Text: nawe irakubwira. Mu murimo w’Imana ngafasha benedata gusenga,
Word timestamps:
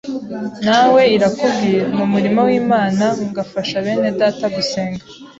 nawe 0.65 1.01
irakubwira. 1.15 1.85
Mu 1.97 2.05
murimo 2.13 2.39
w’Imana 2.47 3.05
ngafasha 3.31 3.75
benedata 3.85 4.45
gusenga, 4.55 5.03